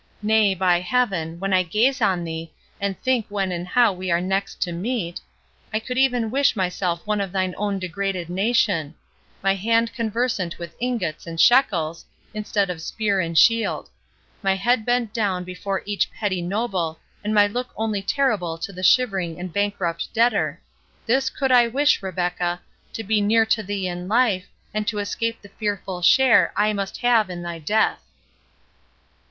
—Nay, 0.23 0.55
by 0.55 0.79
Heaven! 0.79 1.39
when 1.39 1.53
I 1.53 1.61
gaze 1.61 2.01
on 2.01 2.23
thee, 2.23 2.51
and 2.79 2.99
think 3.03 3.27
when 3.29 3.51
and 3.51 3.67
how 3.67 3.93
we 3.93 4.09
are 4.09 4.19
next 4.19 4.59
to 4.63 4.71
meet, 4.71 5.21
I 5.71 5.77
could 5.79 5.99
even 5.99 6.31
wish 6.31 6.55
myself 6.55 7.05
one 7.05 7.21
of 7.21 7.31
thine 7.31 7.53
own 7.55 7.77
degraded 7.77 8.27
nation; 8.27 8.95
my 9.43 9.53
hand 9.53 9.93
conversant 9.93 10.57
with 10.57 10.75
ingots 10.81 11.27
and 11.27 11.39
shekels, 11.39 12.03
instead 12.33 12.71
of 12.71 12.81
spear 12.81 13.19
and 13.19 13.37
shield; 13.37 13.91
my 14.41 14.55
head 14.55 14.85
bent 14.87 15.13
down 15.13 15.43
before 15.43 15.83
each 15.85 16.11
petty 16.11 16.41
noble, 16.41 16.97
and 17.23 17.31
my 17.31 17.45
look 17.45 17.71
only 17.77 18.01
terrible 18.01 18.57
to 18.57 18.73
the 18.73 18.81
shivering 18.81 19.39
and 19.39 19.53
bankrupt 19.53 20.11
debtor—this 20.15 21.29
could 21.29 21.51
I 21.51 21.67
wish, 21.67 22.01
Rebecca, 22.01 22.59
to 22.93 23.03
be 23.03 23.21
near 23.21 23.45
to 23.45 23.61
thee 23.61 23.85
in 23.87 24.07
life, 24.07 24.47
and 24.73 24.87
to 24.87 24.97
escape 24.97 25.43
the 25.43 25.49
fearful 25.49 26.01
share 26.01 26.51
I 26.57 26.73
must 26.73 26.97
have 27.01 27.29
in 27.29 27.43
thy 27.43 27.59
death." 27.59 28.01